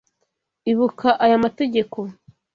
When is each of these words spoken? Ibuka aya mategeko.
Ibuka 0.71 1.09
aya 1.23 1.37
mategeko. 1.45 1.97